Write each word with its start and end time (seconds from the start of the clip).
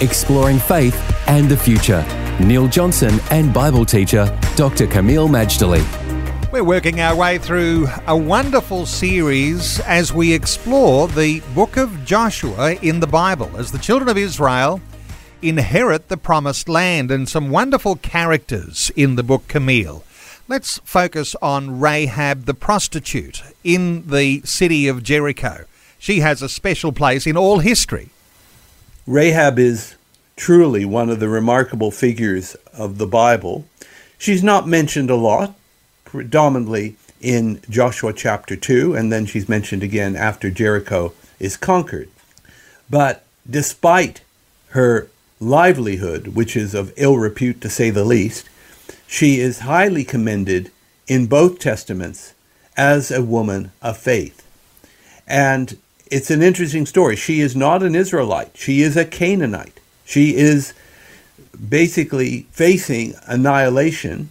exploring 0.00 0.58
faith 0.58 0.94
and 1.28 1.48
the 1.48 1.56
future. 1.56 2.04
Neil 2.40 2.68
Johnson 2.68 3.20
and 3.30 3.52
Bible 3.52 3.84
teacher 3.84 4.26
Dr. 4.56 4.86
Kameel 4.86 5.28
Majdali. 5.28 5.84
We're 6.52 6.64
working 6.64 7.00
our 7.00 7.14
way 7.14 7.38
through 7.38 7.86
a 8.06 8.16
wonderful 8.16 8.84
series 8.84 9.78
as 9.80 10.12
we 10.12 10.32
explore 10.32 11.06
the 11.06 11.40
book 11.54 11.76
of 11.76 12.04
Joshua 12.04 12.72
in 12.82 13.00
the 13.00 13.06
Bible 13.06 13.50
as 13.56 13.70
the 13.70 13.78
children 13.78 14.08
of 14.08 14.18
Israel 14.18 14.80
inherit 15.42 16.08
the 16.08 16.16
promised 16.16 16.68
land 16.68 17.10
and 17.10 17.28
some 17.28 17.50
wonderful 17.50 17.96
characters 17.96 18.90
in 18.96 19.14
the 19.14 19.22
book 19.22 19.46
Kameel. 19.46 20.02
Let's 20.48 20.78
focus 20.78 21.36
on 21.40 21.78
Rahab 21.78 22.46
the 22.46 22.54
prostitute 22.54 23.42
in 23.62 24.08
the 24.08 24.40
city 24.44 24.88
of 24.88 25.04
Jericho. 25.04 25.66
She 26.00 26.18
has 26.18 26.42
a 26.42 26.48
special 26.48 26.90
place 26.90 27.26
in 27.26 27.36
all 27.36 27.60
history. 27.60 28.08
Rahab 29.10 29.58
is 29.58 29.96
truly 30.36 30.84
one 30.84 31.10
of 31.10 31.18
the 31.18 31.28
remarkable 31.28 31.90
figures 31.90 32.54
of 32.72 32.98
the 32.98 33.08
Bible. 33.08 33.66
She's 34.18 34.44
not 34.44 34.68
mentioned 34.68 35.10
a 35.10 35.16
lot, 35.16 35.56
predominantly 36.04 36.94
in 37.20 37.60
Joshua 37.68 38.12
chapter 38.12 38.54
2, 38.54 38.94
and 38.94 39.10
then 39.10 39.26
she's 39.26 39.48
mentioned 39.48 39.82
again 39.82 40.14
after 40.14 40.48
Jericho 40.48 41.12
is 41.40 41.56
conquered. 41.56 42.08
But 42.88 43.24
despite 43.50 44.20
her 44.68 45.08
livelihood, 45.40 46.28
which 46.28 46.56
is 46.56 46.72
of 46.72 46.92
ill 46.96 47.18
repute 47.18 47.60
to 47.62 47.68
say 47.68 47.90
the 47.90 48.04
least, 48.04 48.48
she 49.08 49.40
is 49.40 49.60
highly 49.60 50.04
commended 50.04 50.70
in 51.08 51.26
both 51.26 51.58
testaments 51.58 52.32
as 52.76 53.10
a 53.10 53.24
woman 53.24 53.72
of 53.82 53.98
faith. 53.98 54.46
And 55.26 55.78
it's 56.10 56.30
an 56.30 56.42
interesting 56.42 56.86
story. 56.86 57.16
She 57.16 57.40
is 57.40 57.54
not 57.54 57.82
an 57.82 57.94
Israelite, 57.94 58.56
she 58.56 58.82
is 58.82 58.96
a 58.96 59.04
Canaanite. 59.04 59.80
She 60.04 60.34
is 60.34 60.74
basically 61.68 62.42
facing 62.50 63.14
annihilation 63.26 64.30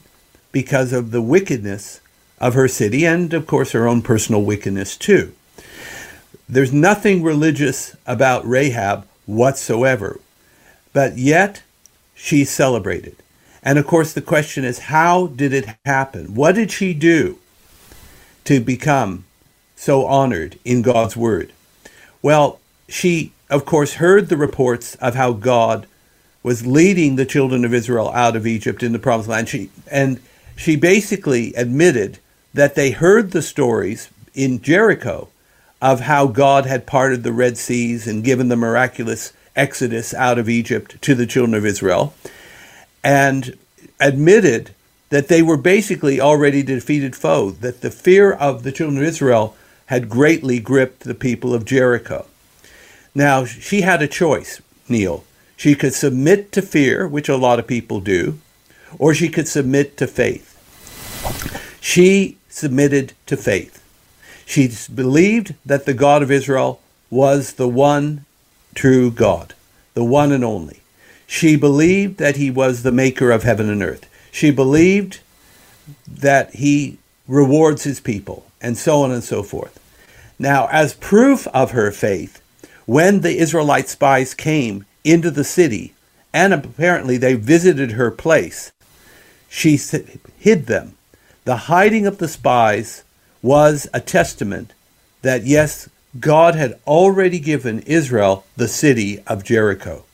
because 0.52 0.92
of 0.92 1.12
the 1.12 1.22
wickedness 1.22 2.02
of 2.40 2.54
her 2.54 2.68
city 2.68 3.06
and, 3.06 3.34
of 3.34 3.48
course, 3.48 3.72
her 3.72 3.88
own 3.88 4.02
personal 4.02 4.44
wickedness, 4.44 4.98
too. 4.98 5.34
There's 6.50 6.74
nothing 6.74 7.24
religious 7.24 7.96
about 8.06 8.48
Rahab 8.48 9.08
whatsoever, 9.26 10.20
but 10.92 11.18
yet 11.18 11.62
she's 12.16 12.50
celebrated. 12.50 13.16
And 13.62 13.78
of 13.78 13.86
course, 13.86 14.14
the 14.14 14.22
question 14.22 14.64
is 14.64 14.80
how 14.80 15.28
did 15.28 15.54
it 15.54 15.78
happen? 15.86 16.34
What 16.34 16.56
did 16.56 16.72
she 16.72 16.94
do 16.94 17.38
to 18.46 18.60
become 18.60 19.26
so 19.76 20.06
honored 20.06 20.58
in 20.66 20.82
God's 20.82 21.16
word? 21.16 21.54
Well, 22.22 22.60
she, 22.88 23.32
of 23.50 23.66
course, 23.66 23.96
heard 23.96 24.30
the 24.30 24.38
reports 24.38 24.96
of 24.96 25.16
how 25.16 25.34
God 25.34 25.88
was 26.44 26.66
leading 26.66 27.16
the 27.16 27.26
children 27.26 27.66
of 27.66 27.74
Israel 27.74 28.10
out 28.10 28.36
of 28.36 28.48
Egypt 28.48 28.84
in 28.84 28.92
the 28.92 29.00
promised 29.00 29.30
land. 29.30 29.50
She, 29.50 29.70
and 29.92 30.20
she 30.56 30.76
basically 30.76 31.54
admitted 31.54 32.20
that 32.54 32.76
they 32.76 32.92
heard 32.92 33.32
the 33.32 33.42
stories 33.42 34.10
in 34.34 34.62
Jericho 34.62 35.30
of 35.82 36.02
how 36.02 36.28
God 36.28 36.66
had 36.66 36.86
parted 36.86 37.24
the 37.24 37.32
Red 37.32 37.58
Seas 37.58 38.08
and 38.08 38.24
given 38.24 38.50
the 38.50 38.56
miraculous 38.56 39.34
exodus 39.56 40.14
out 40.14 40.38
of 40.38 40.50
Egypt 40.50 41.02
to 41.02 41.16
the 41.16 41.26
children 41.26 41.54
of 41.54 41.66
Israel, 41.66 42.14
and 43.04 43.58
admitted 44.00 44.72
that 45.10 45.28
they 45.28 45.42
were 45.42 45.58
basically 45.58 46.20
already 46.22 46.64
defeated 46.64 47.16
foe, 47.16 47.52
that 47.52 47.82
the 47.82 47.92
fear 47.92 48.32
of 48.32 48.64
the 48.64 48.72
children 48.72 48.98
of 49.02 49.08
Israel 49.08 49.56
had 49.90 50.08
greatly 50.08 50.60
gripped 50.60 51.00
the 51.00 51.16
people 51.16 51.52
of 51.52 51.66
Jericho. 51.66 52.28
Now, 53.16 53.44
she 53.44 53.82
had 53.82 54.04
a 54.04 54.08
choice, 54.08 54.62
Neil. 54.88 55.24
She 55.58 55.74
could 55.74 55.96
submit 55.96 56.52
to 56.52 56.62
fear, 56.62 57.08
which 57.08 57.28
a 57.28 57.36
lot 57.36 57.58
of 57.58 57.66
people 57.66 58.00
do, 58.00 58.38
or 59.00 59.16
she 59.16 59.30
could 59.30 59.48
submit 59.48 59.98
to 59.98 60.06
faith. 60.06 60.48
She 61.82 62.38
submitted 62.50 63.14
to 63.26 63.36
faith. 63.36 63.84
She 64.46 64.70
believed 64.94 65.56
that 65.66 65.86
the 65.86 65.96
God 65.96 66.22
of 66.22 66.30
Israel 66.30 66.80
was 67.10 67.54
the 67.54 67.68
one 67.68 68.26
true 68.76 69.10
God, 69.10 69.56
the 69.96 70.04
one 70.04 70.32
and 70.32 70.44
only. 70.44 70.82
She 71.26 71.56
believed 71.56 72.20
that 72.20 72.36
he 72.36 72.52
was 72.52 72.84
the 72.84 72.92
maker 72.92 73.32
of 73.32 73.42
heaven 73.42 73.68
and 73.72 73.82
earth. 73.82 74.08
She 74.32 74.52
believed 74.52 75.22
that 76.08 76.54
he 76.54 77.00
rewards 77.28 77.86
his 77.86 78.00
people, 78.00 78.46
and 78.62 78.78
so 78.78 79.02
on 79.04 79.12
and 79.12 79.24
so 79.24 79.44
forth. 79.44 79.80
Now, 80.38 80.68
as 80.72 80.94
proof 80.94 81.48
of 81.48 81.72
her 81.72 81.92
faith, 81.92 82.42
when 82.86 83.22
the 83.22 83.38
Israelite 83.38 83.90
spies 83.90 84.34
came 84.34 84.86
into 85.04 85.30
the 85.30 85.44
city, 85.44 85.94
and 86.34 86.54
apparently 86.54 87.18
they 87.18 87.34
visited 87.36 87.92
her 87.92 88.12
place, 88.12 88.72
she 89.50 89.80
hid 90.38 90.68
them. 90.68 90.96
The 91.46 91.56
hiding 91.56 92.06
of 92.06 92.20
the 92.20 92.28
spies 92.28 93.04
was 93.42 93.88
a 93.94 94.00
testament 94.00 94.74
that, 95.22 95.46
yes, 95.46 95.90
God 96.20 96.56
had 96.56 96.80
already 96.88 97.40
given 97.40 97.80
Israel 97.82 98.46
the 98.56 98.68
city 98.68 99.24
of 99.28 99.44
Jericho. 99.44 100.06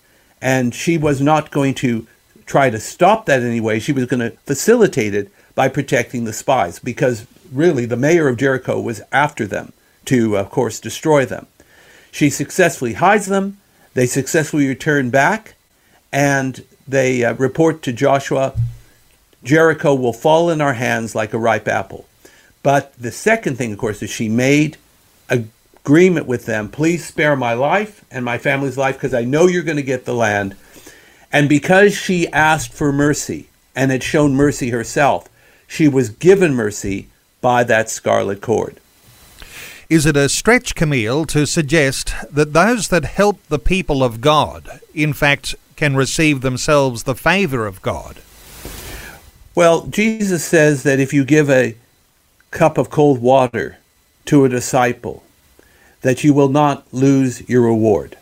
And 0.41 0.73
she 0.73 0.97
was 0.97 1.21
not 1.21 1.51
going 1.51 1.73
to 1.75 2.07
try 2.45 2.69
to 2.69 2.79
stop 2.79 3.25
that 3.25 3.41
anyway. 3.41 3.79
She 3.79 3.91
was 3.91 4.05
going 4.05 4.19
to 4.19 4.37
facilitate 4.45 5.13
it 5.13 5.31
by 5.55 5.67
protecting 5.69 6.25
the 6.25 6.33
spies 6.33 6.79
because 6.79 7.25
really 7.51 7.85
the 7.85 7.95
mayor 7.95 8.27
of 8.27 8.37
Jericho 8.37 8.79
was 8.79 9.01
after 9.11 9.45
them 9.45 9.73
to, 10.05 10.37
of 10.37 10.49
course, 10.49 10.79
destroy 10.79 11.25
them. 11.25 11.47
She 12.11 12.29
successfully 12.29 12.93
hides 12.93 13.25
them. 13.25 13.57
They 13.93 14.05
successfully 14.05 14.67
return 14.67 15.09
back, 15.09 15.55
and 16.11 16.63
they 16.87 17.23
uh, 17.23 17.33
report 17.33 17.81
to 17.83 17.93
Joshua 17.93 18.53
Jericho 19.45 19.93
will 19.93 20.11
fall 20.11 20.49
in 20.49 20.59
our 20.59 20.73
hands 20.73 21.15
like 21.15 21.33
a 21.33 21.37
ripe 21.37 21.67
apple. 21.67 22.05
But 22.63 22.97
the 22.97 23.11
second 23.11 23.57
thing, 23.57 23.71
of 23.71 23.77
course, 23.77 24.01
is 24.01 24.09
she 24.09 24.27
made 24.27 24.77
agreement 25.29 26.25
with 26.25 26.47
them 26.47 26.67
please 26.67 27.05
spare 27.05 27.35
my 27.35 27.53
life 27.53 28.03
and 28.09 28.25
my 28.25 28.39
family's 28.39 28.77
life 28.77 28.95
because 28.95 29.13
I 29.13 29.23
know 29.23 29.45
you're 29.45 29.61
going 29.61 29.77
to 29.77 29.83
get 29.83 30.05
the 30.05 30.15
land. 30.15 30.55
And 31.31 31.47
because 31.47 31.95
she 31.95 32.27
asked 32.29 32.73
for 32.73 32.91
mercy 32.91 33.49
and 33.75 33.91
had 33.91 34.01
shown 34.01 34.33
mercy 34.33 34.71
herself, 34.71 35.29
she 35.67 35.87
was 35.87 36.09
given 36.09 36.55
mercy 36.55 37.09
by 37.45 37.63
that 37.63 37.91
scarlet 37.91 38.41
cord. 38.41 38.79
Is 39.87 40.07
it 40.07 40.17
a 40.17 40.29
stretch, 40.29 40.73
Kameel, 40.73 41.27
to 41.27 41.45
suggest 41.45 42.11
that 42.31 42.53
those 42.53 42.87
that 42.87 43.05
help 43.05 43.39
the 43.49 43.59
people 43.59 44.03
of 44.03 44.19
God, 44.19 44.79
in 44.95 45.13
fact, 45.13 45.53
can 45.75 45.95
receive 45.95 46.41
themselves 46.41 47.03
the 47.03 47.13
favor 47.13 47.67
of 47.67 47.83
God? 47.83 48.17
Well, 49.53 49.85
Jesus 49.85 50.43
says 50.43 50.81
that 50.81 50.99
if 50.99 51.13
you 51.13 51.23
give 51.23 51.51
a 51.51 51.75
cup 52.49 52.79
of 52.79 52.89
cold 52.89 53.21
water 53.21 53.77
to 54.25 54.43
a 54.43 54.49
disciple, 54.49 55.21
that 56.01 56.23
you 56.23 56.33
will 56.33 56.49
not 56.49 56.91
lose 56.91 57.47
your 57.47 57.61
reward. 57.61 58.17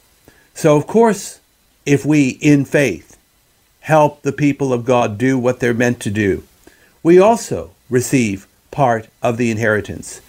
So, 0.54 0.76
of 0.76 0.86
course, 0.86 1.40
if 1.86 2.06
we, 2.06 2.32
in 2.42 2.66
faith, 2.66 3.18
help 3.80 4.24
the 4.24 4.34
people 4.34 4.74
of 4.74 4.84
God 4.84 5.18
do 5.18 5.40
what 5.40 5.62
they're 5.62 5.74
meant 5.74 6.02
to 6.02 6.12
do, 6.12 6.44
we 7.02 7.20
also 7.20 7.72
receive 7.90 8.48
part 8.74 9.08
of 9.22 9.38
the 9.38 9.50
inheritance 9.50 10.20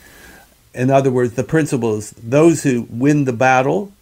in 0.74 0.90
other 0.90 1.10
words, 1.10 1.34
the 1.34 1.44
principle 1.44 1.96
is 1.96 2.10
those 2.10 2.64
who 2.64 2.86
win 2.90 3.24
the 3.24 3.32
battle 3.32 3.92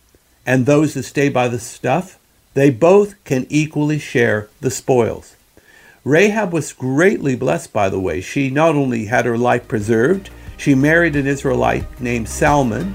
and 0.47 0.65
those 0.65 0.95
who 0.95 1.03
stay 1.03 1.29
by 1.29 1.47
the 1.49 1.61
stuff, 1.61 2.19
they 2.55 2.71
both 2.71 3.23
can 3.25 3.47
equally 3.49 3.99
share 3.99 4.49
the 4.61 4.71
spoils. 4.71 5.37
Rahab 6.05 6.53
was 6.53 6.73
greatly 6.73 7.37
blessed, 7.37 7.73
by 7.73 7.89
the 7.89 8.01
way. 8.01 8.21
She 8.21 8.51
not 8.51 8.75
only 8.75 9.05
had 9.05 9.25
her 9.25 9.39
life 9.39 9.69
preserved, 9.69 10.31
she 10.57 10.75
married 10.75 11.15
an 11.15 11.27
Israelite 11.27 12.01
named 12.01 12.29
Salmon. 12.29 12.95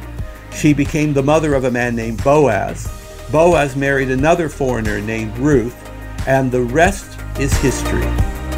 She 0.53 0.73
became 0.73 1.13
the 1.13 1.23
mother 1.23 1.53
of 1.53 1.63
a 1.63 1.71
man 1.71 1.95
named 1.95 2.23
Boaz. 2.23 2.91
Boaz 3.31 3.75
married 3.75 4.09
another 4.09 4.49
foreigner 4.49 4.99
named 4.99 5.37
Ruth, 5.37 5.75
and 6.27 6.51
the 6.51 6.63
rest 6.63 7.17
is 7.39 7.53
history. 7.57 8.26